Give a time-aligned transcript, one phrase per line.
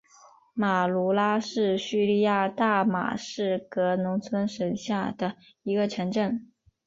[0.55, 6.51] 马卢拉是叙利亚大马士革农村省下的一个城镇。